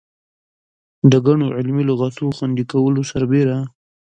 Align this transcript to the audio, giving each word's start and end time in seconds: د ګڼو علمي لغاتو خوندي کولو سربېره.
د 1.11 1.13
ګڼو 1.25 1.47
علمي 1.57 1.83
لغاتو 1.89 2.25
خوندي 2.37 2.63
کولو 2.71 3.01
سربېره. 3.11 3.57